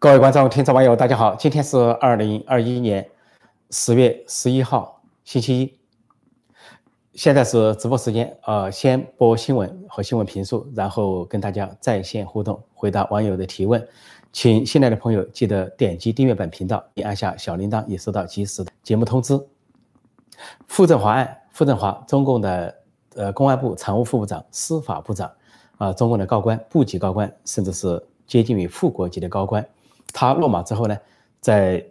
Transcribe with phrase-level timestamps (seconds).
[0.00, 1.34] 各位观众、听众、网友，大家好！
[1.34, 3.04] 今天是二零二一年
[3.70, 5.78] 十月十一号，星期一。
[7.14, 13.84] 现在是直播时间，呃，先播新闻和新闻评述，然后跟大家在线互动，回答网友的提问。
[14.32, 19.36] 请新来的朋友记得点击订阅本频道，并按下小铃铛，以收到及时的节目通知。
[20.68, 22.72] 傅政华案，傅政华，中共的
[23.16, 25.28] 呃公安部常务副部长、司法部长，
[25.76, 29.68] 啊，中共的高官、部级高官，甚至是接近于副国级的高官。
[30.20, 30.98] 他落马之后呢，
[31.40, 31.86] 在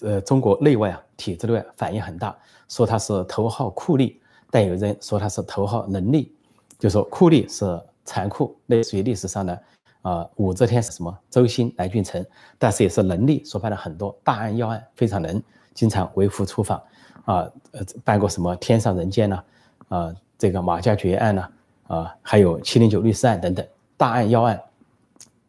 [0.00, 2.32] 呃中国内外啊体制内反应很大，
[2.68, 4.14] 说他是头号酷吏，
[4.48, 6.32] 但有人说他是头号能力，
[6.78, 9.62] 就说酷吏是残酷，类似于历史上的
[10.02, 12.24] 啊武则天是什么周兴、来俊臣，
[12.60, 15.42] 但是也是能力，说办了很多大案要案，非常能，
[15.74, 16.80] 经常为父出访
[17.24, 19.44] 啊，呃办过什么天上人间呢？
[19.88, 21.48] 啊这个马家爵案呢？
[21.88, 24.62] 啊还有七零九律师案等等大案要案。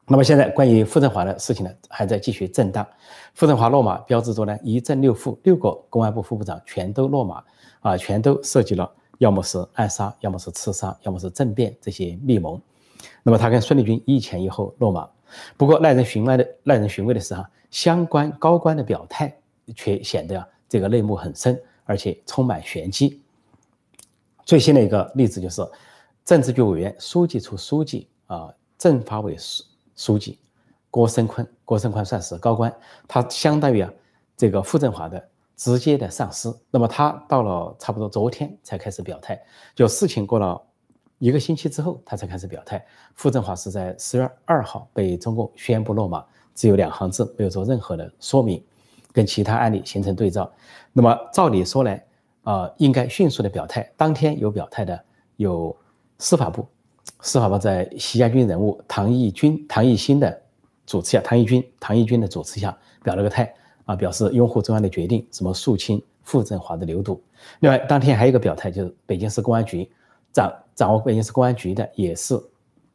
[0.07, 2.85] 那么现在关于傅政华的事情呢，还在继续震荡。
[3.33, 7.43] 傅政华落马，标志着呢一正六副，六个公安部副部长全都落马，
[7.79, 12.61] 啊，全都涉及了，要么是暗杀，要么是刺杀，要么是政变这些密谋。
[13.23, 15.09] 那么他跟孙立军一前一后落马。
[15.57, 19.35] 不过耐人寻味的，耐人寻味的是哈，相关高官的表态
[19.75, 23.19] 却显得这个内幕很深，而且充满玄机。
[24.45, 25.67] 最新的一个例子就是，
[26.23, 29.63] 政治局委员、书记处书记啊，政法委书
[29.95, 30.17] 书。
[30.17, 30.39] 记
[30.89, 32.73] 郭声琨，郭声琨算是高官，
[33.07, 33.91] 他相当于啊
[34.37, 35.21] 这个傅政华的
[35.57, 36.57] 直接的上司。
[36.71, 39.37] 那么他到了差不多昨天才开始表态，
[39.75, 40.61] 就事情过了
[41.17, 42.85] 一个星期之后，他才开始表态。
[43.15, 46.23] 傅政华是在十月二号被中共宣布落马，
[46.53, 48.63] 只有两行字，没有做任何的说明，
[49.11, 50.49] 跟其他案例形成对照。
[50.93, 52.05] 那么照理说来，
[52.43, 53.91] 啊应该迅速的表态。
[53.97, 54.97] 当天有表态的
[55.35, 55.75] 有
[56.19, 56.65] 司法部。
[57.21, 60.41] 司法部在习家军人物唐毅军、唐毅新的
[60.85, 63.51] 主持下，唐毅军、唐毅军的主持下表了个态
[63.85, 67.19] 啊，表示拥护中央的决定，什么肃清傅政华的流毒。
[67.61, 69.89] 另外，当天还有一个表态，就是北京市公安局
[70.31, 72.39] 掌掌握北京市公安局的，也是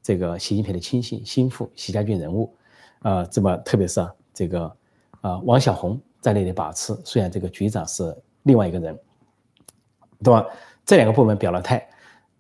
[0.03, 2.55] 这个习近平的亲信心腹习家军人物，
[3.03, 4.73] 呃，这么特别是啊这个
[5.21, 8.97] 啊王小红在内的把持，虽然这个局长是另外一个人，
[10.23, 10.47] 对吧？
[10.87, 11.85] 这两个部门表了态，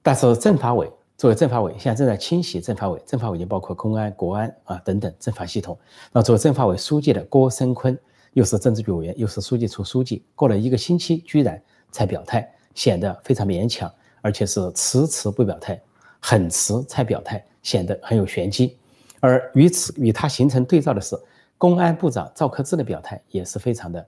[0.03, 0.89] 但是政法委。
[1.21, 5.79] 作为政法委，现在正在清洗政法委，政法委就包括公安、国安啊等等政法系统。
[6.13, 7.95] 那作为政法委书记的郭声琨，
[8.33, 13.93] 又是政治局委员，又是书记处书记，过了一个星期，居然才表态，显得非常勉强，
[14.23, 15.79] 而且是迟迟不表态，
[16.21, 18.79] 很迟才表态，显得很有玄机。
[19.21, 21.15] 而与此与他形成对照的是，
[21.59, 24.07] 公安部长赵克志的表态也是非常的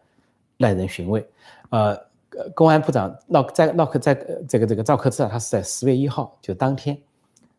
[0.56, 1.28] 耐人寻味，
[1.68, 2.10] 呃。
[2.54, 4.14] 公安部长闹在闹克在
[4.48, 7.00] 这个这个赵克志啊，他是在十月一号就当天，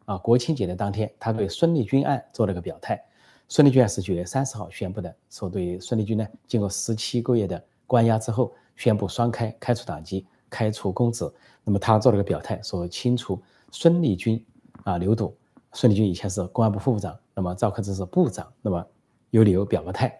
[0.05, 3.01] 啊国庆节的当天，他对孙立军案做了个表态。
[3.49, 11.29] 孙立军案是九月三十号宣布的，说对孙立军呢，经过十七个月的关押之后，宣布双开，开除党籍，开除公职。
[11.63, 13.39] 那么他做了个表态，说清除
[13.71, 14.43] 孙立军
[14.83, 15.35] 啊流毒。
[15.73, 18.83] 孙立军以前是公安部副部长，那么赵克志是部长，那么
[19.29, 20.19] 有理由表个态。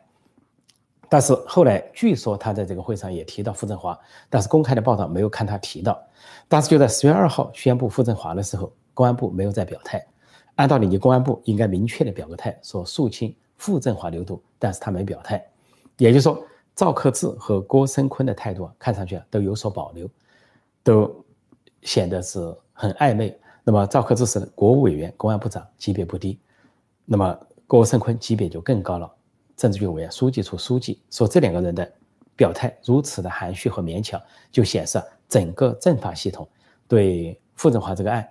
[1.14, 3.96] 但是后来据说他在这个会上也提到傅政华，
[4.32, 6.04] 但是公开的报道没有看他提到。
[6.48, 10.04] 但是就在十月二号宣布傅政华的时候，公安部没有再表态。
[10.56, 15.46] 按道理，你公安部应该明确的表个态，说肃清傅政华流毒，但是他没表态。
[15.98, 16.44] 也就是说，
[16.74, 20.10] 赵克志和郭声琨的态度啊，看上去啊都有所保留，
[20.82, 21.24] 都
[21.84, 22.40] 显得是
[22.74, 23.40] 很暧昧。
[23.64, 26.40] 那么赵克志是国务委员、公安部长，级别不低，
[27.06, 29.14] 那么郭声琨级别就更高了。
[29.56, 31.90] 政治局委员、书记处书记说，这两个人的
[32.36, 34.22] 表态如此的含蓄和勉强，
[34.52, 36.48] 就显示整个政法系统
[36.88, 38.28] 对傅政华这个案，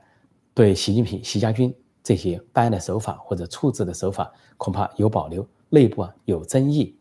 [0.52, 6.94] 对习近平、习家军这些办案的手法或者处置的手法，恐怕有保留，内部啊有争议。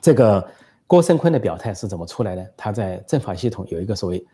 [0.00, 0.46] 这个
[0.86, 2.52] 郭声琨的表态是怎么出来的？
[2.56, 4.24] 他在政法系统有一个所谓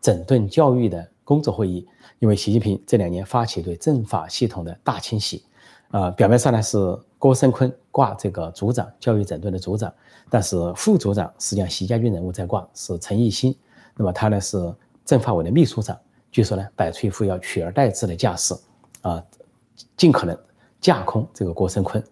[0.00, 1.86] 整顿教育的工作会议，
[2.18, 5.44] 因为习近平这两年发起对政法系统的大清洗。
[5.90, 6.76] 啊，表面上呢是
[7.18, 9.92] 郭声琨挂这个组长，教育整顿的组长，
[10.28, 13.56] 但是副组长实际上习家军人物在挂，是陈毅新。
[13.96, 14.74] 那么他呢是
[15.04, 15.98] 政法委的秘书长，
[16.30, 18.54] 据说呢摆出一副要取而代之的架势，
[19.00, 19.24] 啊，
[19.96, 20.38] 尽可能
[20.80, 22.02] 架空这个郭声琨。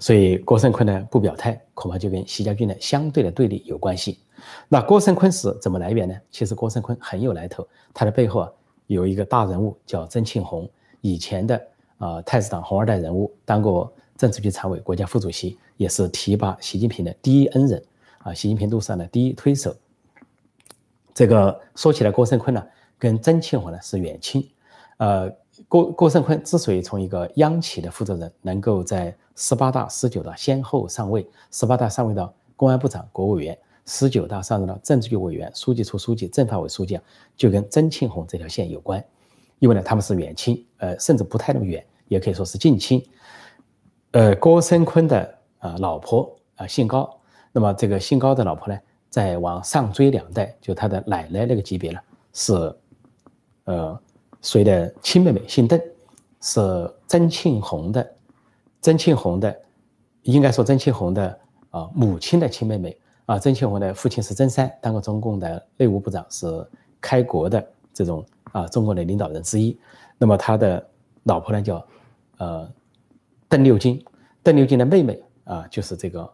[0.00, 4.18] 所以郭声琨呢不表态，恐怕就跟习家军的相对的对立有关系。
[4.68, 6.16] 那郭声琨是怎么来源呢？
[6.30, 8.50] 其实郭声琨很有来头，他的背后啊
[8.86, 10.68] 有一个大人物叫曾庆红，
[11.02, 11.60] 以前的。
[11.98, 17.82] 啊，太子党红二代人物，当过政治局常委、国家副主席，也是提拔习近平的第一恩人
[18.18, 19.74] 啊，习近平路上的第一推手。
[21.12, 22.64] 这个说起来，郭声琨呢，
[22.98, 24.48] 跟曾庆红呢是远亲，
[24.96, 25.30] 呃，
[25.68, 37.02] 郭郭声琨之所以从一个央企的负责人，能够在十八大、十九大先后上位，十八大上位到公安部长、国务委员，十九大上任到政治局委员、书记处书记、政法委书记啊，
[37.36, 39.04] 就跟曾庆红这条线有关。
[39.60, 43.04] 因为呢，他们是远亲，呃，甚至不太那么远，也可以说是近亲。
[44.14, 47.18] 呃，郭声琨的啊老婆啊姓高，
[47.50, 48.78] 那么这个姓高的老婆呢，
[49.10, 52.00] 再往上追两代，就他的奶奶那个级别了，
[52.32, 52.76] 是
[53.64, 54.00] 呃
[54.40, 55.80] 谁的亲妹妹，姓邓，
[56.40, 58.08] 是曾庆红的，
[58.80, 59.60] 曾庆红的，
[60.22, 61.36] 应该说曾庆红的
[61.70, 62.96] 啊母亲的亲妹妹
[63.26, 66.64] 啊，曾庆红的父亲是曾山，当过中共的内务部长，是
[67.00, 68.24] 开国的这种。
[68.52, 69.76] 啊，中国的领导人之一，
[70.16, 70.86] 那么他的
[71.24, 71.84] 老婆呢叫，
[72.38, 72.70] 呃，
[73.48, 74.04] 邓六金，
[74.42, 76.32] 邓六金的妹妹啊，就是这个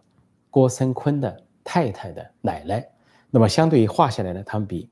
[0.50, 2.88] 郭声琨的太太的奶奶。
[3.30, 4.88] 那么相对于画下来呢，他们比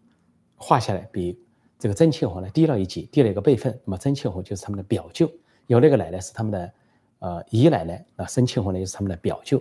[0.56, 1.40] 画下来比
[1.78, 3.72] 这个曾庆红呢低了一级，低了一个辈分。
[3.84, 5.30] 那么曾庆红就是他们的表舅，
[5.66, 6.72] 有那个奶奶是他们的
[7.20, 9.60] 呃姨奶奶，那曾庆红呢就是他们的表舅。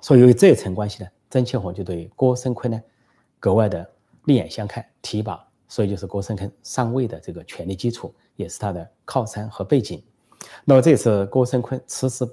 [0.00, 2.80] 所以由于这一层关系呢，曾庆红就对郭声琨呢
[3.38, 3.88] 格外的
[4.24, 5.46] 另眼相看，提拔。
[5.68, 10.02] 所以就是郭声琨上位的这个权力基础，也是他的靠山和背景。
[10.64, 12.24] 那么这次郭声琨迟迟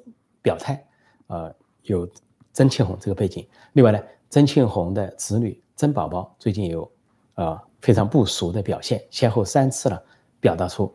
[0.41, 0.83] 表态，
[1.27, 2.09] 呃，有
[2.53, 3.47] 曾庆红这个背景。
[3.73, 3.99] 另外呢，
[4.29, 6.91] 曾庆红的子女曾宝宝最近有
[7.35, 10.01] 呃非常不俗的表现，先后三次了
[10.39, 10.93] 表达出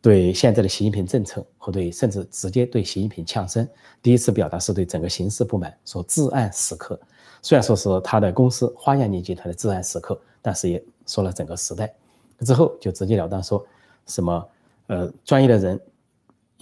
[0.00, 3.68] 对现在的习近平政策和对甚至直接对习近平呛声。
[4.02, 6.98] 第一次表达是对整个形势不满，说至暗时刻。
[7.42, 10.84] 虽然说是他的公司花样年集团的至暗时刻，但是也。
[11.06, 11.94] 说了整个时代
[12.38, 13.62] 之后，就直截了当说，
[14.06, 14.48] 什么
[14.86, 15.78] 呃专业的人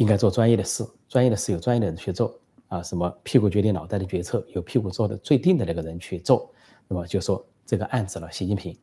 [0.03, 6.51] 应该做专业的事，专业的事有专业的人去做啊，什么屁股决定脑袋的决策由屁股做的最定的那个人去做，
[6.89, 8.77] 那么就说这个案子了习近平。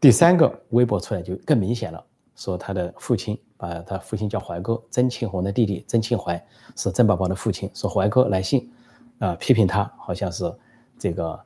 [0.00, 2.02] 第三个微博出来就更明显了，
[2.36, 6.42] 说他的父亲把他父亲叫怀哥，曾庆红的弟弟曾庆怀
[6.74, 8.72] 是曾宝宝的父亲，说怀哥来信
[9.18, 10.50] 啊批评他，好像是
[10.98, 11.38] 这个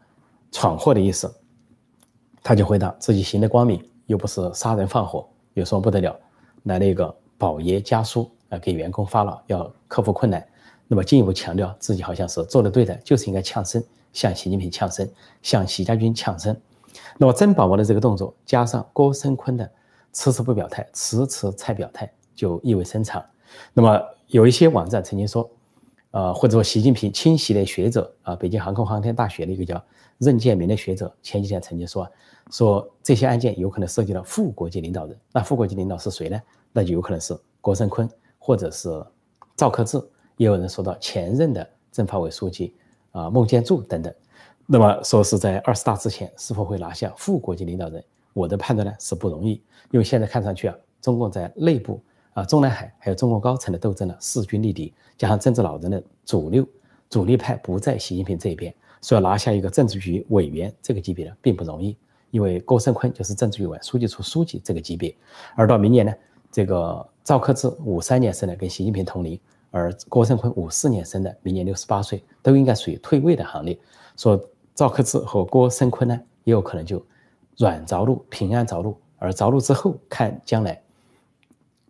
[0.53, 1.35] 闯祸的意思。
[2.45, 6.17] 他就回答自己行得光明，又不是杀人放火，有什么不得了？
[6.63, 10.47] 来了一个宝爷家书啊，给员工发了，要克服困难。
[10.89, 13.83] 那么进一步强调自己好像是做的对的，就是应该呛声，
[14.13, 15.09] 向习近平呛声，
[15.43, 16.57] 向习家军呛声。
[17.19, 19.71] 那么曾宝宝的这个动作，加上郭声琨的
[20.13, 23.25] 迟迟不表态，迟迟才表态，就意味深长。
[23.73, 25.51] 那么有一些网站曾经说，
[26.13, 29.83] 呃，或者说习近平亲习的学者啊，北京航空航天大学的一个叫
[30.19, 32.09] 任建明的学者，前几天曾经说。
[32.53, 36.41] 说这些案件有可能涉及到副国级领导人，那副国级领导是谁呢？
[36.73, 38.09] 那就有可能是郭声琨，
[38.47, 38.89] 或者是
[39.57, 39.99] 赵克志，
[40.37, 42.73] 也有人说到前任的政法委书记
[43.11, 44.15] 啊孟建柱等等。
[44.67, 48.05] 那么说是在二十大之前是否会拿下副国级领导人？
[48.33, 49.61] 我的判断呢是不容易，
[49.91, 52.01] 因为现在看上去啊，中共在内部
[52.35, 56.65] 啊中南海还有中共高层的斗争呢势均力敌，加上政治老人的主流
[57.11, 61.97] 主力派不在习近平这一边，所以拿下一个政治局委员这个级别呢并不容易。
[62.31, 65.13] 因为郭声琨就是政治局委书记处书记这个级别，
[65.57, 66.15] 而到明年呢，
[66.53, 69.37] 这个赵克志五三年生的跟习近平同龄，
[69.73, 73.77] 而郭声琨五四年生的，明年六十八岁，都应该属于退位的行列。
[74.17, 74.41] 说
[74.77, 77.05] 赵克志和郭声琨呢，也有可能就
[77.57, 80.81] 软着陆，平安着陆，而着陆之后看将来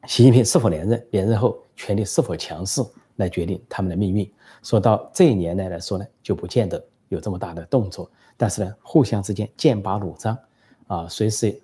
[0.07, 2.83] 习近平是否连任，连任后权力是否强势，
[3.17, 4.27] 来决定他们的命运。
[4.63, 8.11] 说到这一年来来说呢，就不见得有这么大的动作。
[8.39, 10.39] 但是呢，互相之间剑拔弩张，
[10.87, 11.61] 啊，随时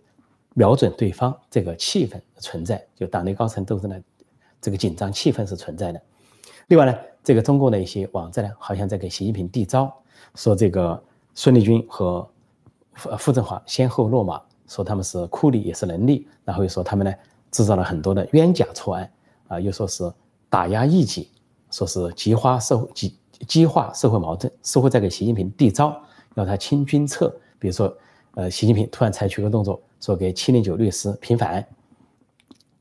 [0.55, 4.03] 瞄准对方，这个气氛存在，就党内高层斗争的
[4.61, 6.01] 这个紧张气氛是存在的。
[6.69, 6.95] 另外呢，
[7.25, 9.93] 这个中共的一些网站呢，好像在给习近平递招，
[10.35, 11.03] 说这个
[11.35, 12.29] 孙立军和
[12.95, 17.13] 傅傅政华先后落马，说他们是酷吏也是能力，然后又说他们呢
[17.51, 19.13] 制造了很多的冤假错案，
[19.49, 20.11] 啊，又说是
[20.49, 21.31] 打压异己，
[21.71, 23.19] 说是激化社会激
[23.49, 26.01] 激化社会矛盾，似乎在给习近平递招。
[26.35, 27.29] 要他清君侧，
[27.59, 27.95] 比如说，
[28.37, 31.65] 呃，习近平突然采取个动作，说给七零九律师平反，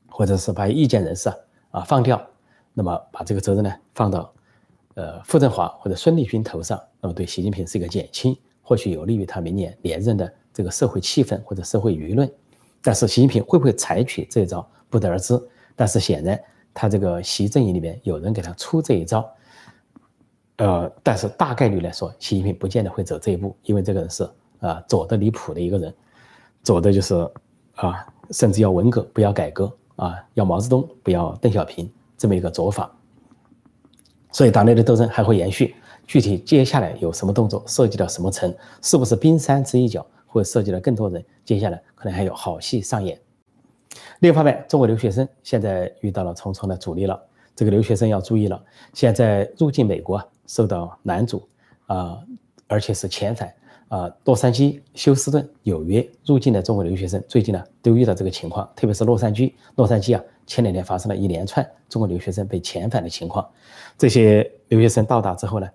[0.08, 1.32] 或者是把意见人士
[1.70, 2.20] 啊放掉，
[2.74, 4.30] 那么把这个责任呢放到，
[4.94, 12.28] 呃，傅政华或者孙立军头上，那么对习近平是一个减轻，或许有利于他明年连任的这个社会气氛或者社会舆论。
[12.82, 15.40] 但是习近平会不会采取这一招，不得而知。
[15.76, 16.38] 但是显然，
[16.74, 19.32] 他这个习阵营里面有人给他出这一招。
[20.56, 25.94] 呃，但是大概率来说，习近平不见得会走这一步，因为这个人是啊左的离谱的一个人，
[26.62, 27.14] 左的就是
[27.74, 32.90] 啊，甚至要文革不要改革啊，要毛泽东不要邓小平这么一个做法。
[34.30, 35.74] 所以党内的斗争还会延续，
[36.06, 43.20] 具体接下来有什么动作，涉及到什么层，是不是冰山之一角，会涉及到更多人，接下来可能还有好戏上演。
[44.20, 47.20] 另一方面，中国留学生现在遇到了重重的阻力了。
[47.54, 48.64] 这个留学生要注意了，
[48.94, 51.46] 现在入境美国受到拦阻
[51.86, 52.18] 啊，
[52.66, 53.52] 而且是遣返
[53.92, 54.10] 啊。
[54.24, 59.52] 洛杉矶、休斯顿、纽约入境的中国留学生最近呢都遇到这个情况，特别是洛杉矶。
[59.74, 63.46] 洛杉矶啊，前两天发生了一连串中国留学生被遣返的情况。
[63.98, 65.68] 这些留学生到达之后呢，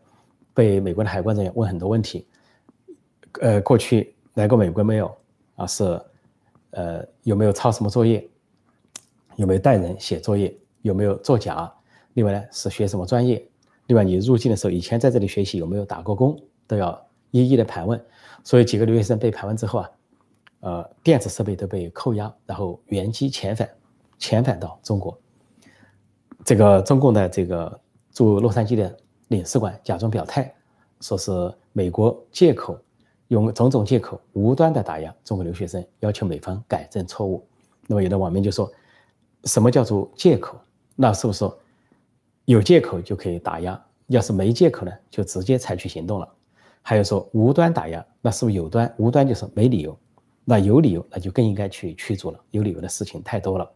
[0.53, 2.25] 被美国的海关人员问很多问题，
[3.39, 5.15] 呃，过去来过美国没有
[5.55, 5.67] 啊？
[5.67, 5.83] 是
[6.71, 8.27] 呃有没有抄什么作业？
[9.35, 10.51] 有没有带人写作业？
[10.81, 11.71] 有没有作假？
[12.13, 13.47] 另外呢，是学什么专业？
[13.85, 16.37] 另外，你入境的时候以前在这里学习有没有打过工？
[16.65, 18.03] 都要一一的盘问。
[18.43, 19.89] 所以几个留学生被盘问之后啊，
[20.61, 23.69] 呃，电子设备都被扣押，然后原机遣返，
[24.19, 25.17] 遣返到中国。
[26.45, 27.79] 这个中共的这个
[28.11, 30.53] 驻洛杉矶的领事馆假装表态，
[31.01, 32.79] 说是美国借口，
[33.27, 37.45] 用种种借口无端的打压中国留学生，要求美方改正错误。
[37.85, 38.71] 那么有的网民就说，
[39.43, 40.57] 什么叫做借口？
[40.95, 41.49] 那是不是
[42.45, 43.85] 有借口就可以打压？
[44.07, 46.29] 要是没借口呢，就直接采取行动了。
[46.89, 48.89] 还有说无端打压，那是不是有端？
[48.97, 49.99] 无端就是没理由。
[50.45, 52.39] 那有理由，那就更应该去驱逐了。
[52.51, 53.69] 有理由的事情太多了。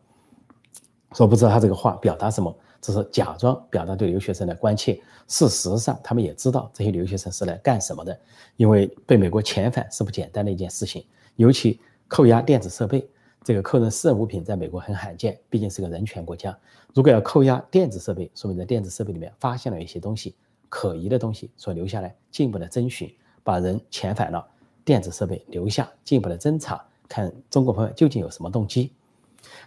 [1.11, 4.97] 说不知道他这个话表达什么，只是假装表达对留学生的关切。
[5.27, 8.17] 事实上，他们也知道这些留学生是来干什么的。
[8.55, 13.05] 因为被美国遣返是不简单的一件事情，尤其扣押电子设备。
[13.43, 16.57] 这个扣人私人物品在美国很罕见，毕竟是个人权国家。
[16.93, 20.33] 如果要扣押电子设备，说明在电子设备里面发现了一些东西，
[20.71, 23.13] 可疑的东西，所留下来进一步的侦询，
[23.43, 24.47] 把人遣返了，
[24.85, 28.89] 电子设备留下进一步的侦查，看中国朋友究竟有什么动机。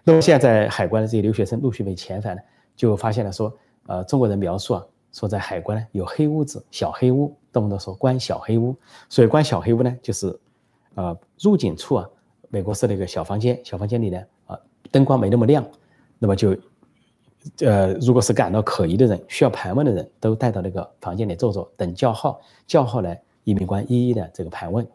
[0.02, 2.40] 那么现在海关的这些留学生陆续被遣返呢，
[2.75, 3.52] 就发现了说，
[3.87, 8.75] 呃，中国人描述啊，说在海关呢有黑屋子、小黑屋，动不动说关小黑屋，
[9.11, 10.38] 所以关小黑屋呢，就是，
[10.94, 12.08] 呃，入境处啊。
[12.49, 14.56] 美国设了一个小房间，小房间里呢，啊，
[14.92, 15.66] 灯光没那么亮，
[16.20, 16.56] 那么就，
[17.61, 24.87] 呃，如果是感到可疑的人，需要盘问的人，都带到那个房间里坐坐，等叫号，叫号来，移民官一一的这个盘问。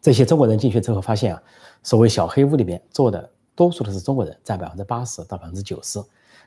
[0.00, 1.42] 这些中国人进去之后发现啊，
[1.82, 6.02] 所谓小黑屋里面坐的多数都是中国人，占百分之八十到百分之九十，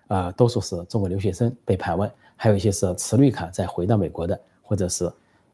[0.08, 5.12] 啊，多数是中国留学生被盘问，还有一些是持绿卡再回到美国的，或者是。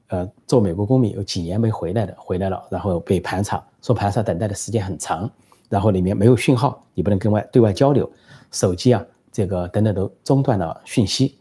[0.09, 5.27] 呃，做美国公民有几年没回来的，回来了，然后被盘查，说盘查等待的时间很长，
[5.67, 8.07] 然后里面没有讯号，你不能跟外对外交流，
[8.51, 9.03] 手机啊，
[9.35, 11.37] 这个等等都中断了讯息。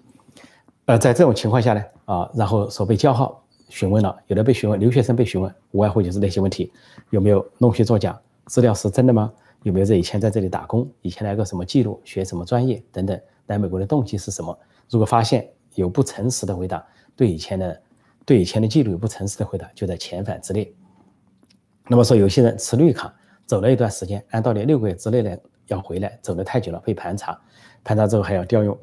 [0.86, 6.72] 呃，在这种情况下呢，啊，然后所被叫号询问了，有的被询问，留学生被询问，无外乎就是那些问题，
[7.10, 9.32] 有没有弄虚作假，资料是真的吗？
[9.62, 14.58] 有没有在以前在这里打工，以前来过什么记录，学什么专业等等，来美国的动机是什么？
[14.90, 16.84] 如果发现有不诚实的回答，
[17.14, 17.80] 对以前的。
[18.26, 20.66] 对以前的记录有不诚实的回答，就在遣返之列。
[21.86, 25.36] 那么说，有些人持绿卡走了一段时间，按道理六个月之内呢
[25.66, 27.38] 要回来，走得太久了被盘查，
[27.84, 28.76] 盘查之后还要调用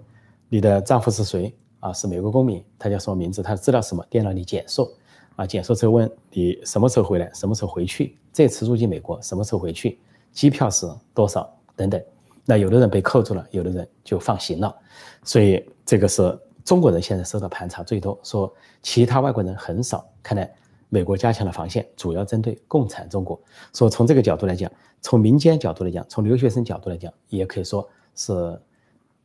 [0.48, 1.92] 你的丈夫是谁啊？
[1.92, 3.42] 是美国公民，他叫什么名字？
[3.42, 4.06] 他知道什么？
[4.10, 4.90] 电脑里检索
[5.36, 8.16] 啊，检索之后问你什么时候回来，什么时候回去？
[8.32, 10.00] 这次入境美国什么时候回去？
[10.32, 11.52] 机票是多少？
[11.76, 12.02] 等等。
[12.46, 14.74] 那有的人被扣住了，有的人就放行了。
[15.24, 16.40] 所以这个是。
[16.64, 18.54] 中国人现在受到盘查最多，说
[18.84, 20.08] 其他外国人很少。
[20.22, 20.50] 看来
[20.90, 23.38] 美国加强了防线，主要针对共产中国。
[23.74, 28.62] 说从这个角度来讲，从民间角度来讲，从留学生角度来讲，也可以说是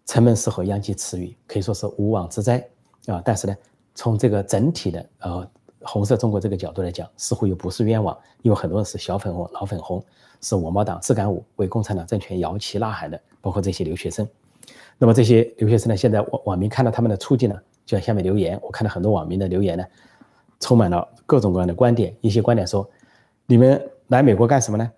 [0.06, 2.58] 城门失火殃及池鱼，可以说是无妄之灾
[3.06, 3.20] 啊。
[3.25, 3.56] 但是呢，
[3.94, 5.50] 从这个整体的呃
[5.82, 10.02] 红色中国这个角度来讲，似乎又不是冤枉，因为很多人是小粉红、老粉红，
[10.40, 14.26] 是我毛党自敢舞，为共产党政权摇旗呐喊的，包括这些留学生。
[14.96, 15.96] 那么这些留学生呢？
[15.96, 18.58] 现在网网民看到他们的处境呢，就在下面留言。
[18.62, 19.84] 我看到很多网民的留言呢，
[20.60, 22.16] 充满了各种各样的观点。
[22.20, 22.88] 一些观点说
[23.46, 24.90] ：“你们来美国干什么呢？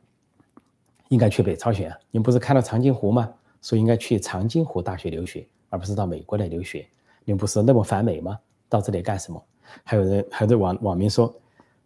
[1.08, 1.98] 应该去北朝鲜啊！
[2.10, 3.32] 你们不是看到长津湖吗？
[3.62, 6.86] 说应该去长津湖大学留学，而不是到美国来留学。
[7.24, 8.38] 你们不是那么反美吗？
[8.68, 9.42] 到这里干什么？”
[9.84, 11.34] 还有人，还有网网民说：“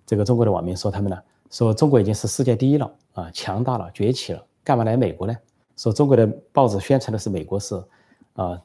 [0.07, 1.19] 这个中国的网民说他们呢，
[1.51, 5.37] 说中国已经是世界第一了啊，强大了，崛起了，干嘛来美国呢？
[5.77, 7.83] 说中国的报纸宣传的是美国是。”
[8.35, 8.59] 啊，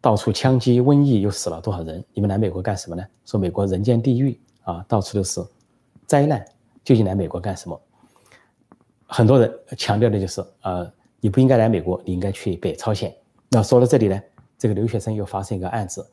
[0.00, 2.04] 到处枪击、瘟疫，又死了多少人？
[2.12, 3.06] 你们来美国干什么呢？
[3.24, 5.40] 说美国人间地狱啊，到处都是
[6.06, 6.44] 灾难，
[6.82, 7.80] 究竟来美国干什么？
[9.06, 10.92] 很多人强调的就是，呃，
[11.24, 13.10] 你不应该来美国，你应该去北朝鲜。
[13.48, 14.22] 那说到这里呢，
[14.58, 16.06] 这个留学生又发生一个案子，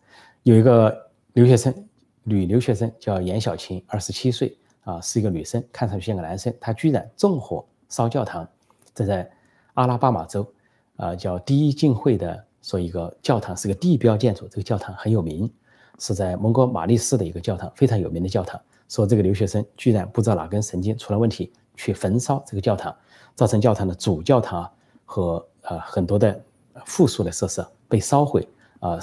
[0.44, 1.86] 有一个留学生，
[2.24, 8.48] 女留学生叫严小琴，二十七岁，啊，是一个女生，看上去像个男生，她居然纵火烧教堂，
[8.96, 9.30] 这在
[9.74, 10.50] 阿拉巴马州，
[10.96, 12.46] 啊，叫第一浸会的。
[12.62, 15.52] 说一个教堂是个地标建筑，这个教堂很有名，
[16.00, 18.58] 是在蒙哥马利市的一个教堂，非常有名的教堂。
[18.88, 22.96] 说这个留学生居然不知道哪根神经出了问题，去焚烧这个教堂，
[23.36, 24.72] 造成教堂的主教堂啊
[25.12, 26.42] 和呃很多的
[26.86, 28.48] 附属的设施被烧毁，
[28.80, 28.98] 啊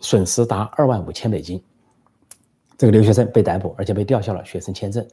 [0.00, 1.60] 损失达二万五千美金。
[2.78, 5.04] 这个留学生被逮捕，而且被吊销了学生签证。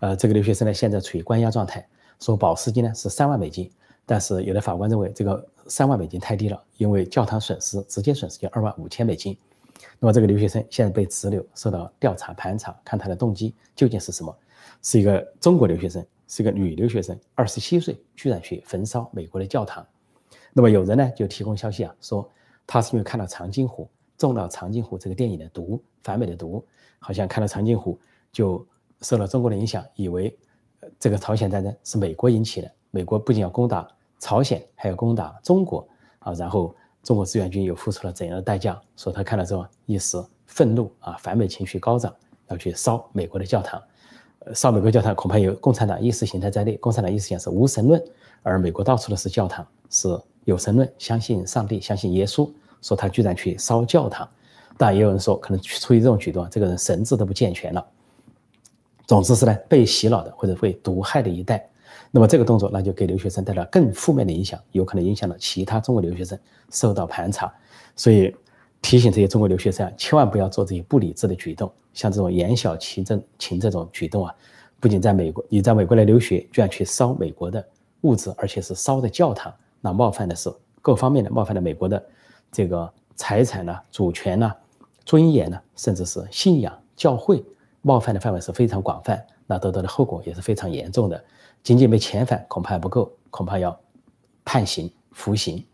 [0.00, 1.86] 呃，这个留学生呢现在处于关押状态，
[2.20, 3.70] 说保释金呢是三万美金，
[4.06, 9.36] 但是有的法官认为这个三万美金太低了，因为教堂损失直接损失就二万五千美金。
[9.98, 14.34] 那么这个留学生现在被拘留，受到调查盘查，看他的动机究竟是什么？
[14.80, 19.86] 是一个中国留学生，是个女留学生，二十七岁，居然去焚烧美国的教堂。
[20.54, 22.26] 那么有人呢就提供消息啊，说
[22.66, 23.86] 他是因为看到长津湖
[24.16, 26.66] 中了长津湖这个电影的毒，反美的毒，
[26.98, 28.00] 好像看到长津湖
[28.32, 28.66] 就
[29.02, 30.34] 受了中国的影响，以为
[30.98, 33.86] 这个朝鲜战争是美国引起的，美国不仅要攻打
[34.18, 35.86] 朝鲜，还要攻打中国
[36.20, 36.74] 啊，然后。
[37.02, 38.80] 中国志愿军又付出了怎样的代价？
[38.96, 42.14] 说他看了之后一时愤怒啊，反美情绪高涨，
[42.46, 43.82] 要去烧美国的教堂。
[44.54, 46.76] 烧美国教堂恐怕有共产党意识形态在内。
[46.76, 48.02] 共产党意识形态是无神论，
[48.42, 52.50] 而美国到处都是教堂，是有神论，相信上帝，相信耶稣。
[52.80, 54.28] 说他居然去烧教堂，
[54.76, 57.86] 但也有人说，可能出于这种举动，这个人神智都不健全了。
[59.06, 61.64] 总之是呢，被洗脑的或者被毒害的一代。
[62.10, 66.36] 那么这个动作，那就给留学生带来更负面的影响，有可能影响到其他中国留学生
[66.70, 67.52] 受到盘查。
[67.94, 68.34] 所以
[68.82, 71.72] 提醒这些中国留学生，千万不要做这些不理智的举动。
[71.94, 74.34] 像这种言小其真情这种举动啊，
[74.80, 77.64] 不仅在美国，你在美国来留学，居然去烧美国的
[78.02, 82.04] 物质，而且是烧的教堂，那冒犯的是各方面的，冒犯了美国的
[82.50, 84.52] 这个财产呢、主权呢、
[85.04, 87.44] 尊严呢，甚至是信仰、教会，
[87.82, 91.24] 冒犯的范围是非常广泛，那得到的后果也是非常严重的。
[91.62, 93.78] 仅仅被遣返恐怕还不够，恐怕要
[94.44, 95.64] 判刑服刑，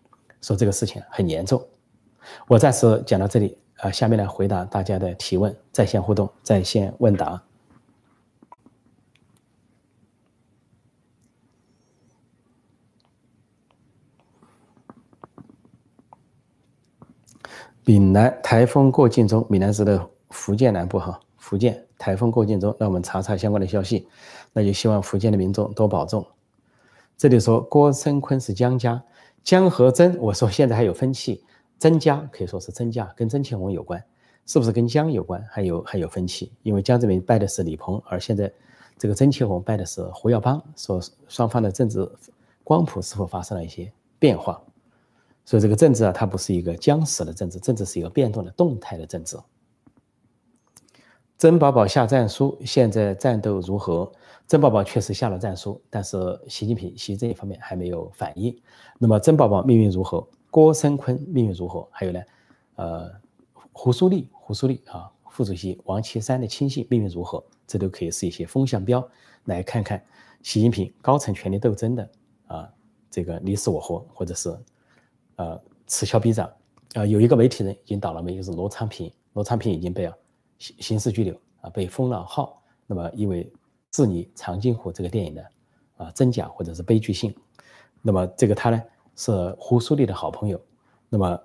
[0.42, 1.64] 说这个事情很严重。
[2.47, 7.42] 我暂时讲到这里，啊，下面来回答大家的提问，在线互动，在线问答。
[17.85, 24.07] 闽南台风过境中，闽南是的福建南部哈，福建台风过境中，让我们查查相关的消息。
[24.52, 26.26] 那就希望福建的民众多保重。
[27.16, 29.02] 这里说郭声琨是江家，
[29.42, 31.42] 江和曾，我说现在还有分歧，
[31.78, 34.02] 曾家可以说是曾家，跟曾庆红有关，
[34.46, 35.42] 是不是跟江有关？
[35.50, 38.52] 还有还有分歧，因为江泽民拜的是李鹏，而现在
[38.98, 42.10] 这个曾庆红拜的是胡耀邦，说双方的政治
[42.64, 44.60] 光谱是否发生了一些变化？
[45.44, 49.38] 所以这个政治啊，它不是一个僵死的政治，政治是一个变动的动态的政治。
[51.38, 54.10] 曾宝宝下战书，现在战斗如何？
[54.48, 56.16] 曾宝宝确实下了战书，但是
[56.48, 58.60] 习近平习这一方面还没有反应。
[58.98, 60.26] 那么曾宝宝命运如何？
[60.50, 61.88] 郭声琨命运如何？
[61.90, 62.22] 还有呢？
[62.76, 63.11] 呃，
[63.72, 67.44] 胡苏立，胡苏立啊，副主席王岐山的亲信命运如何？
[67.66, 69.06] 这都可以是一些风向标，
[69.44, 70.02] 来看看
[70.42, 72.11] 习近平高层权力斗争的
[72.46, 72.72] 啊，
[73.11, 74.56] 这个你死我活，或者是
[75.37, 76.50] 呃此消彼长。
[76.94, 80.11] 啊，有一个媒体人已经倒了霉，就是罗昌平，罗昌平已经被
[80.58, 82.62] 刑刑事拘留啊，被封了号。
[82.87, 83.50] 那么因为。
[83.90, 85.50] 质疑长津湖这个电影的
[85.96, 87.34] 啊真假或者是悲剧性，
[88.02, 88.80] 那么这个他呢
[89.18, 90.59] 是胡苏立的好朋友，
[91.09, 91.38] 那么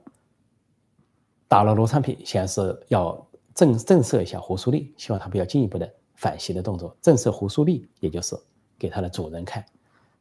[1.48, 8.38] 打了罗昌平，显然是要震震慑一下胡苏立，希望他不要进一步的反袭的动作，震慑胡苏立，也就是
[8.78, 9.66] 给他的主人看，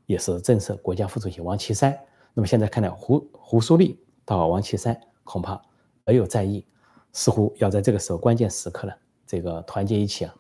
[0.07, 1.95] 也是震慑国家副主席王岐山。
[2.33, 5.61] 那么现在看来，胡胡苏立到王岐山恐怕
[6.07, 6.65] 没有在意，
[7.13, 8.95] 似乎要在这个时候关键时刻呢，
[9.27, 10.35] 这个团结一起啊，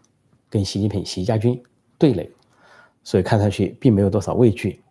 [0.48, 1.62] 跟习近平习家军。
[1.98, 2.33] 对垒，
[3.05, 4.83] 所以看上去并没有多少畏惧。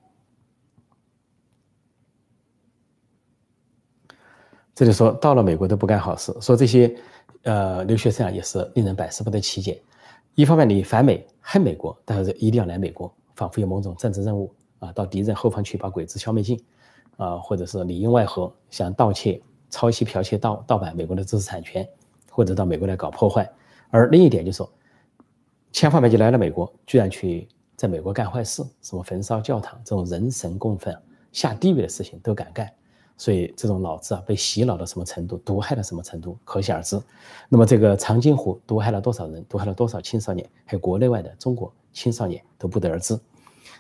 [4.82, 6.92] 这就说到了美国都不干好事，说这些
[7.44, 9.80] 呃留学生啊也是令人百思不得其解。
[10.34, 16.60] 一方面你反美恨美国，但是一定要来美国，仿佛有某种政治任务啊，到敌人后方去把鬼子消灭尽
[17.18, 19.40] 啊，或者是里应外合想盗窃、
[19.70, 21.88] 抄袭、剽窃、盗盗版美国的知识产权，
[22.32, 23.48] 或者到美国来搞破坏。
[23.92, 24.68] 而另一点就是说。
[25.72, 30.98] 千方百计来了美国，居然去在美国干坏事，什么焚烧教堂这种人神共愤、
[31.32, 32.68] 下地狱的事情都敢干，
[33.18, 37.00] 所以这种脑子啊被洗脑到什么程度，毒害到什么程度，可想而知。
[37.50, 43.20] 那么这个长津湖毒害了多少人，毒害了多少青少年，还有国内外的中国青少年都不得而知。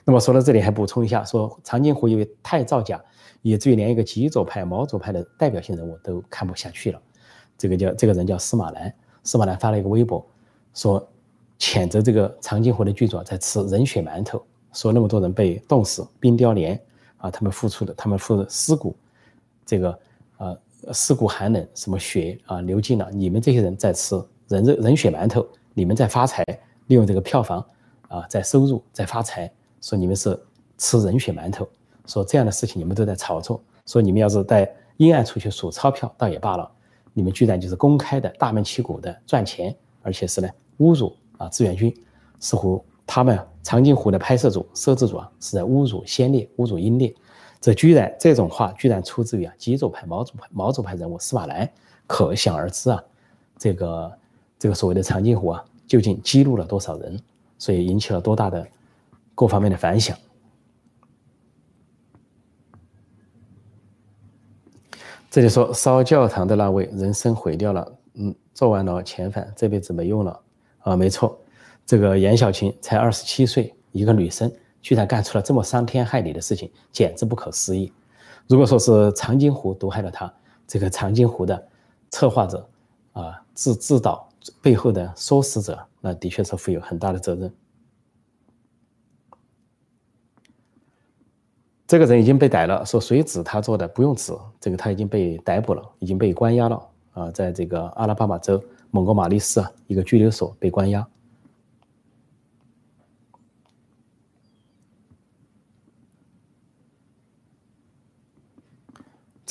[0.03, 3.03] 那么说到这里，还补充一下，说长津湖因为太造假，
[3.41, 7.01] 以至于连一个极左派、毛左派的代表性人物都看不下去了。
[7.57, 10.25] 这个叫这个人叫司马南，司马南发了一个微博，
[10.73, 11.07] 说。
[11.63, 16.73] 谴责这个长津湖的剧组在吃人血馒头，说那么多人被冻死、冰雕连
[17.17, 18.95] 啊，他们付出的，他们付的尸骨，
[19.65, 19.99] 这个
[20.37, 20.57] 呃
[20.93, 24.15] 尸骨寒冷，什么血啊流尽了，你们这些人在吃
[24.47, 26.43] 人肉人血馒头，你们在发财，
[26.87, 27.65] 利用这个票房
[28.07, 30.37] 啊在收入在发财，说你们是
[30.77, 31.67] 吃人血馒头，
[32.05, 36.69] 说这样的事情你们都在炒作，说你们要是在阴暗处去数钞票倒也罢了，
[37.13, 41.95] 你们居然就是公开的大门旗鼓的赚钱，而且是呢侮辱啊志愿军，
[42.39, 47.13] 似乎他们长津湖的拍摄组摄制组啊是在侮辱先烈，侮辱英烈，
[47.61, 51.71] 这居然这种话居然出自于啊极左派毛主派毛主派人物司马南，
[52.07, 53.01] 可想而知啊，
[53.57, 54.11] 这个
[54.57, 57.19] 这个所谓的长津湖啊究竟激怒了多少人，
[57.59, 58.67] 所以引起了多大的
[59.35, 60.17] 各方面的反响。
[65.29, 70.37] 这里说烧教堂的那位人生毁掉了，嗯，做完了遣返，这辈子没用了
[70.79, 71.39] 啊，没错，
[71.85, 77.91] 这个严小琴才二十七岁，一个女生居然干出了这么伤天害理的事情，简直不可思议。
[78.47, 80.31] 如果说是长津湖毒害了他，
[80.67, 81.67] 这个长津湖的
[82.09, 82.67] 策划者
[83.13, 84.27] 啊，制制导
[84.61, 87.53] 背后的唆使者，那的确是负有很大的责任。
[91.87, 101.05] 这个人已经被逮了，说谁指他做的不用指，这个他已经被逮捕了，已经被关押了啊，在这个阿拉巴马州蒙哥马利市啊一个拘留所被关押。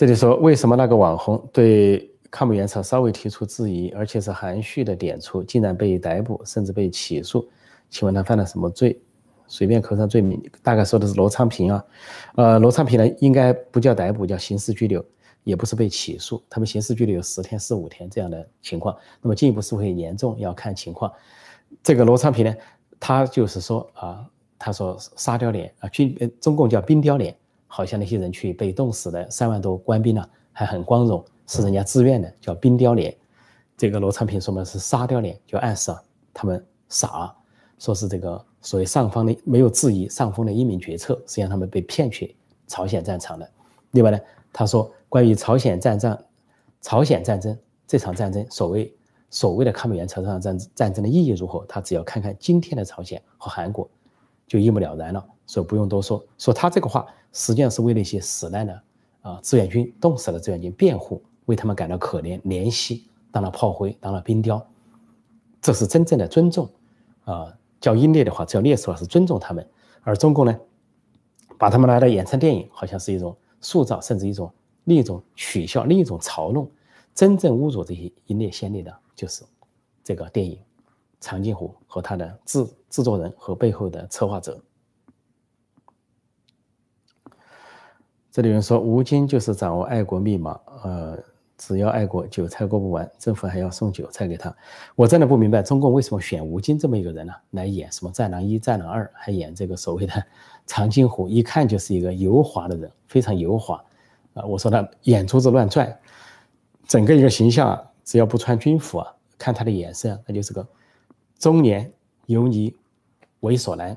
[0.00, 7.46] 这里说为什么那个网红对抗美援朝稍微提出质疑，而且是含蓄的点出，竟然被逮捕，甚至被起诉？
[7.90, 8.98] 请问他犯了什么罪？
[9.46, 11.84] 随便扣上罪名，大概说的是罗昌平啊，
[12.36, 15.04] 呃，罗昌平呢应该不叫逮捕，叫刑事拘留，
[15.44, 18.96] 也不是被起诉，他们刑事拘留有十天、十五天这样的情况。
[19.20, 21.12] 那么进一步是会严重，要看情况。
[21.82, 22.54] 这个罗昌平呢，
[22.98, 24.24] 他就是说啊，
[24.58, 27.36] 他说沙雕脸啊，军中共叫冰雕脸，
[27.72, 33.16] 好像那些人去被冻死的三万多官兵呢，还很光荣，是人家自愿的，叫冰雕连。
[33.76, 36.02] 这个罗昌平说嘛是沙雕连，就暗示啊，
[36.34, 37.32] 他们傻，
[37.78, 38.44] 说是这个。
[38.62, 43.50] 所谓上方的没有质疑上峰的英明决策，实际上他们被骗去朝鲜战场的。
[43.92, 44.18] 另外呢，
[44.52, 46.18] 他说关于朝鲜战争，
[46.82, 47.56] 朝鲜战争
[47.86, 48.94] 这场战争，所谓
[49.30, 53.88] 所谓的抗美援朝这场战战争的意义如何，他只要看看今天的朝鲜和韩国，
[54.46, 55.24] 就一目了然了。
[55.46, 56.22] 所以不用多说。
[56.36, 58.82] 说他这个话，实际上是为那些死难的
[59.22, 64.64] 啊志愿军冻死的志愿军辩护，为他们感到可怜怜惜，当了炮灰，当了冰雕，
[65.60, 66.68] 这是真正的尊重
[67.24, 67.56] 啊。
[67.80, 69.66] 叫英烈的话，叫烈士的话是尊重他们，
[70.02, 70.54] 而中共呢，
[71.58, 74.52] 把他们拿来演成电影，好像是一种塑造，甚至一种
[74.84, 76.70] 另一种取笑，另一种嘲弄。
[77.14, 79.44] 真正侮辱这些英烈先烈的，就是
[80.04, 80.56] 这个电影
[81.20, 84.60] 《长津湖》和他的制制作人和背后的策划者。
[88.30, 91.18] 这里有人说，吴京就是掌握爱国密码，呃。
[91.62, 94.50] 只要爱国，韭菜过不完，政府还要送韭菜给他。
[94.96, 97.34] 我真的不明白中共为什么选吴京这么一个人呢？
[97.50, 100.24] 来演什么《战狼一》《战狼二》，还演这个所谓的
[100.64, 103.76] 长津湖，一看就是一个油滑的人，非常油滑。
[104.32, 105.94] 啊，我说他眼珠子乱转，
[106.86, 110.66] 整个一个形象，只要不穿军服啊，看他的眼神，那就是个
[111.38, 111.92] 中年
[112.24, 112.74] 油腻
[113.42, 113.94] 猥琐男，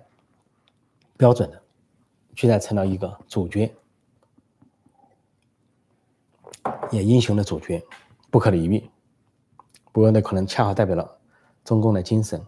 [1.15, 1.62] 标准的，
[2.36, 3.74] 居然成了一个主角。
[6.91, 7.84] 演英雄的主角，
[8.30, 8.84] 不可理喻。
[9.91, 11.17] 不过那可能恰好代表了
[11.63, 12.41] 中共的精神。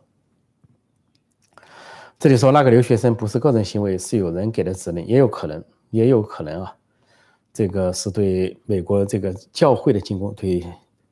[2.17, 6.75] 这里说那个留学生不是个人行为，是有人给的指令，也有可能，也有可能啊。
[7.53, 10.65] 这个是对美国这个教会的进攻，对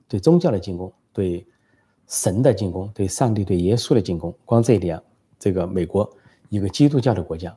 [0.07, 1.45] 对宗教的进攻，对
[2.07, 4.33] 神的进攻，对上帝、对耶稣的进攻。
[4.43, 5.01] 光这一点，
[5.37, 6.09] 这个美国
[6.49, 7.55] 一个基督教的国家，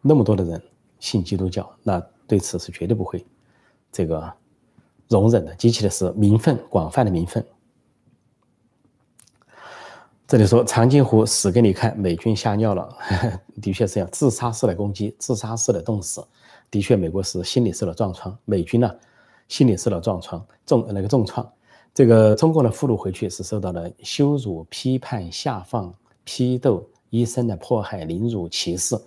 [0.00, 0.62] 那么多的人
[0.98, 3.24] 信基督教，那对此是绝对不会
[3.92, 4.32] 这个。
[5.14, 7.44] 容忍的，激起的是民愤，广泛的民愤。
[10.26, 12.88] 这里说长津湖死给你看，美军吓尿了，
[13.62, 16.24] 的确是要自杀式的攻击，自杀式的冻死，
[16.68, 18.90] 的确美国是心理受了重创，美军呢
[19.46, 21.48] 心理受了重创，重那个重创。
[21.92, 28.98] 这个中共的俘虏回去是受到了羞辱、批判、下放、批斗、医生的迫害、凌辱、歧视，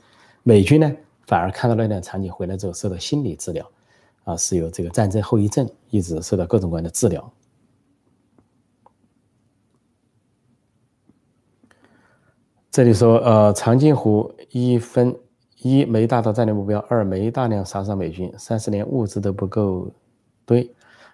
[0.43, 0.89] 美军呢
[1.25, 3.69] 反而看到那段场景回来之后受到心理治疗。
[4.27, 7.33] 啊，是有这个战争后遗症，一直受到各种各样的治疗。
[12.69, 15.17] 这里说，呃，长津湖一分
[15.59, 19.89] 一没达到战略目标，二没大量杀伤美军，三是连物资都不够
[20.45, 20.69] 堆，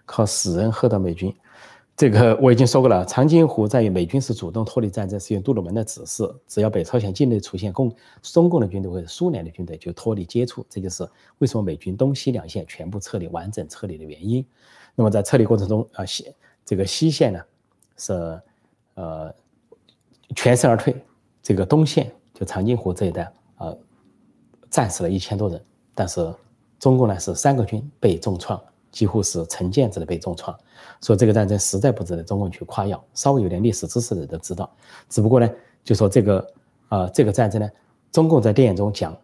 [0.06, 1.32] 靠死人喝到美军。
[1.96, 14.44] 这个我已经说过了，长津湖在于美军是主动脱离战争，是用杜鲁门的指示，只要北朝鲜境内出现共中共的军队或者苏联的军队，就脱离接触，这就是为什么美军东西两线全部撤离、完整撤离的原因。
[14.96, 16.34] 那么在撤离过程中啊，西
[16.66, 17.40] 这个西线呢
[17.98, 18.42] 是
[18.96, 19.34] 呃
[20.36, 20.96] 全身而退，
[21.44, 23.72] 这个东线就长津湖这一带啊，
[24.72, 26.34] 战死了一千多人，但是
[26.80, 28.60] 中共呢是三个军被重创，
[28.94, 30.58] 几乎是成建制的被重创，
[31.02, 33.04] 所以这个战争实在不值得中共去夸耀。
[33.14, 34.72] 稍微有点历史知识的人都知道，
[35.10, 35.50] 只不过呢，
[35.84, 36.54] 就说这个
[36.90, 37.70] 呃这个战争呢，
[38.12, 39.18] 中共在电影中讲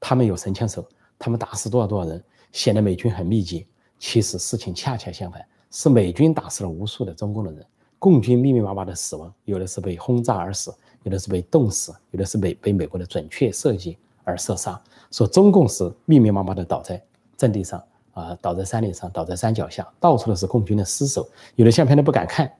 [0.00, 0.82] 他们有神枪手，
[1.18, 3.66] 他们打死多少多少人，显得美军很密集。
[3.98, 7.66] 其实事情恰恰相反，是美军打死了无数的中共的人，
[7.98, 14.80] 共军密密麻麻的死亡，有的是被轰炸而死，有的是被冻死，有的是被被美国的准确设计而射杀。
[15.10, 17.02] 说中共是密密麻麻的倒在
[17.36, 17.82] 阵地上
[18.16, 22.50] 啊，倒在山岭上，倒在山脚下，到处都是共军的尸首，有的相片都不敢看。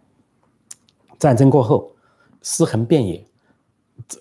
[1.18, 1.90] 战争过后，
[2.42, 3.26] 尸横遍野，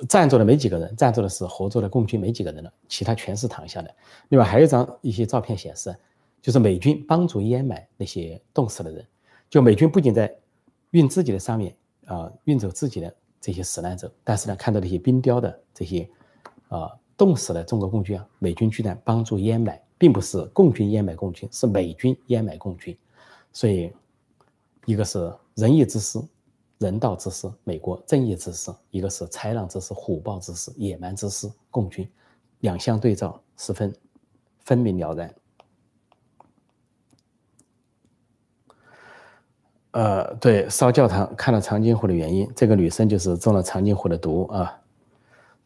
[0.07, 3.93] 站着的没几个人，站着的是活着的共军没几个人了，其他全是躺下的。
[4.29, 5.93] 另外还有一张一些照片显示。
[6.41, 9.03] 就是美军帮助掩埋那些冻死的人，
[9.49, 10.31] 就美军不仅在
[10.91, 16.07] 运自己的上面啊运走自己的这些死难者，但是呢，看到那些冰雕的这些
[16.67, 22.97] 啊冻死的中国共军啊，美军居然帮助掩埋，并不是共军掩埋共军，是美军掩埋共军，
[23.53, 23.91] 所以
[24.85, 26.19] 一个是仁义之师、
[26.79, 32.07] 人道之师，美国正义之师；一个是豺狼之师、虎豹之师、野蛮之师，共军，
[32.59, 33.95] 两相对照，十分
[34.59, 35.35] 分明了然。
[39.91, 44.77] 呃，对，烧教堂看了长津湖的原因，这个女生就是中了长津湖的毒啊，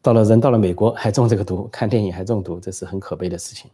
[0.00, 3.68] 到了人到了美国还中这个毒，看电影还中毒，这是很可悲的事情。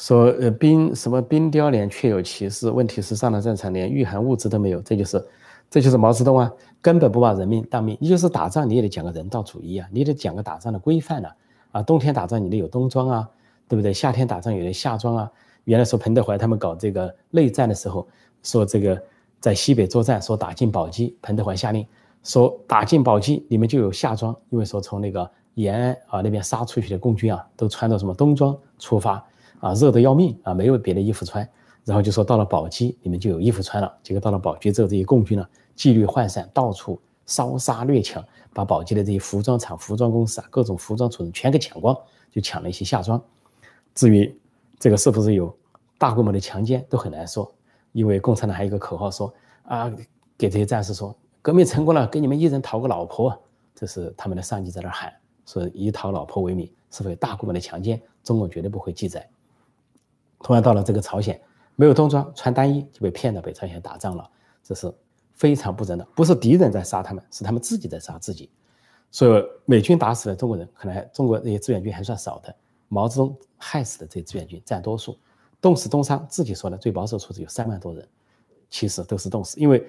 [0.00, 5.22] 说呃冰什么冰雕连确有其事，问题是上了战场连御寒物资都没有，这就是
[5.68, 11.36] 这就是毛泽东啊，根本不把人命当命，你就是打仗你也得讲个人道主义啊，你得讲个打仗的规范啊，
[11.72, 13.28] 啊，冬天打仗你得有冬装啊，
[13.68, 13.92] 对不对？
[13.92, 15.30] 夏天打仗有的夏装啊。
[15.64, 18.08] 原来说彭德怀他们搞这个内战的时候，
[18.42, 19.00] 说这个
[19.38, 21.86] 在西北作战，说打进宝鸡，彭德怀下令
[22.24, 29.22] 说打进宝鸡，你们就有夏装，因为说从那个延安啊那边杀出去的共军啊，都穿着什么冬装出发
[29.60, 31.48] 啊，热得要命啊，没有别的衣服穿，
[31.84, 33.98] 然后就说到了宝鸡，你们就有衣服穿了。
[34.02, 35.46] 结果到了宝鸡之后，这些共军呢，
[35.76, 41.96] 纪律涣散，到处烧杀掠抢，把宝鸡的这些服装厂、服装公司啊，各种服装储存全给抢光，
[42.32, 43.22] 就抢了一些夏装。
[43.94, 44.36] 至于。
[44.82, 45.54] 这个是不是有
[45.98, 47.52] 大规模的强奸都很难说，
[47.92, 49.30] 因为共产党还有一个口号说
[49.64, 49.92] 啊，
[50.38, 53.38] 给这些战士说革命成功了，给你们一人讨个老婆，
[53.74, 55.12] 这是他们的上级在那喊，
[55.44, 58.00] 说以讨老婆为名，是否有大规模的强奸？
[58.24, 59.28] 中共绝对不会记载。
[60.42, 61.40] 同样到了这个朝鲜，
[61.76, 64.28] 没有冬装，穿单衣就被骗到北朝鲜打仗了，
[64.62, 64.92] 这是
[65.34, 68.50] 非常不人道，不是敌人在杀他们，是他们自己在杀自己。
[69.10, 72.54] 所以美军打死了中国人，可能还中国那些志愿军还算少的。
[72.88, 75.16] 毛泽东害死的这些志愿军占多数，
[75.60, 78.08] 冻死冻伤，自己说的最保守数字有三万多人，
[78.68, 79.86] 其实都是冻死，因为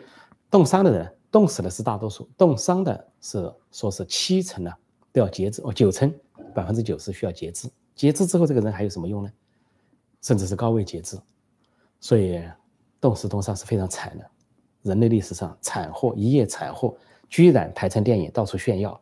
[0.49, 4.71] 冻伤的人，冻死的是大多数，冻伤的是说是七成呢
[5.11, 6.13] 都要截肢哦，九成
[6.53, 9.31] 百分之九十需要截肢，截肢之后这个人还有什么用呢？
[10.21, 11.19] 甚至是高位截肢，
[11.99, 12.41] 所以
[12.99, 14.31] 动死动伤是非常惨的，
[14.83, 16.95] 人类历史上惨祸一夜惨祸，
[17.27, 19.01] 居然拍成电影到处炫耀。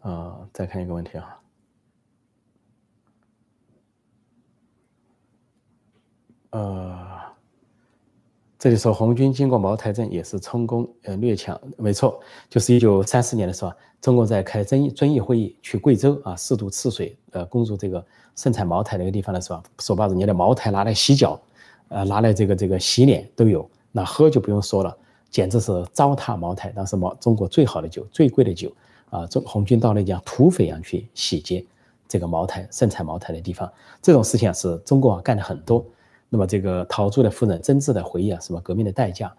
[0.00, 1.40] 啊，再看一个问题啊，
[6.50, 7.13] 呃，
[8.64, 18.02] 这里说红军经过茅台镇也是冲攻呃掠抢，没错，就是一九三四年的时候，中国在开遵义遵义会议，去贵州啊四渡赤水，呃攻入这个
[18.34, 21.38] 盛产茅台那个地方的时候，说把人家的茅台拿来洗脚，
[21.88, 24.96] 呃拿来这个这个洗脸都有，那喝就不用说了，
[25.28, 28.72] 简直是糟蹋茅台，当时茅中国最好的酒，最贵的酒。
[29.10, 31.62] 啊，中红军到那讲土匪一样去洗劫
[32.08, 35.84] 这个茅台盛产茅台的地方，这种事情啊是中国啊干的很多。
[36.28, 39.34] 那么这个陶铸的夫人真挚的回忆啊，什么革命的代价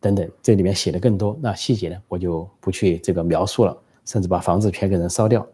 [0.00, 1.38] 等等，这里面写的更多。
[1.40, 5.46] 那细节呢，我就不去这个描述了，甚至把房子全给人烧掉。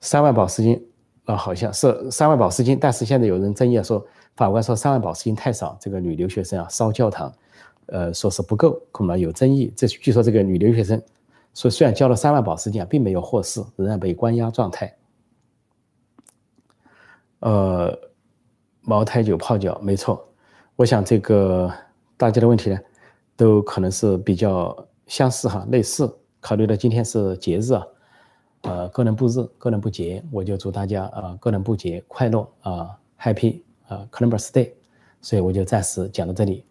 [0.00, 0.84] 三万保释金
[1.24, 4.04] 啊，好像是三万保释金，但是现在有人争议说，
[4.36, 7.32] 法官说三万保释金太少，这个女留学生啊烧教堂，
[7.86, 9.72] 呃，说是不够，恐怕有争议。
[9.76, 11.00] 这据说这个女留学生。
[11.54, 14.96] 说虽然交了三万保释金啊，并没有获释，仍然被关押状态。
[17.40, 17.94] 呃，
[18.82, 20.28] 茅台酒泡脚，没错。
[20.76, 21.72] 我想这个
[22.16, 22.78] 大家的问题呢，
[23.36, 26.12] 都可能是比较相似哈，类似。
[26.40, 27.86] 考虑到今天是节日啊，
[28.62, 32.90] 呃，个人不日，个人不节，我就祝大家啊，个人不节快乐啊
[33.20, 34.72] ，Happy 啊，Columbus Day。
[35.20, 36.64] 所以我就暂时讲到这里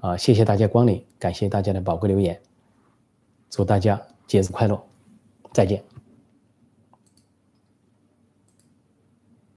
[0.00, 2.40] 啊，谢谢大家光临，感谢大家的宝贵留言，
[3.50, 4.00] 祝大家。
[4.28, 4.78] 节日快乐，
[5.54, 5.97] 再见。